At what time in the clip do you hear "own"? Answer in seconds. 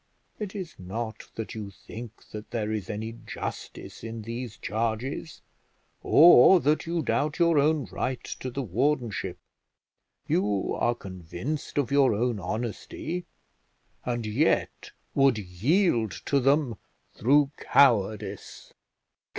7.59-7.85, 12.15-12.39